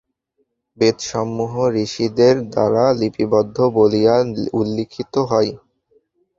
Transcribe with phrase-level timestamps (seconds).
[0.77, 1.53] বেদসমূহ
[1.77, 4.15] ঋষিদের দ্বারা লিপিবদ্ধ বলিয়া
[4.53, 5.51] উল্লিখিত হয়।